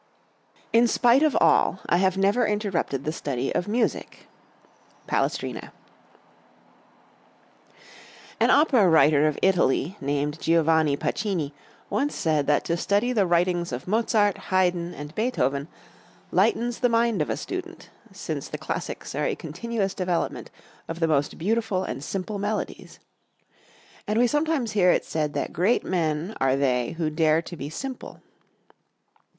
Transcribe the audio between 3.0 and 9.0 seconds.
the study of music." Palestrina. An opera